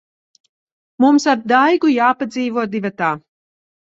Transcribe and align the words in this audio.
Mums 1.05 1.27
ar 1.33 1.43
Daigu 1.51 1.91
jāpadzīvo 1.95 2.65
divatā. 2.77 3.11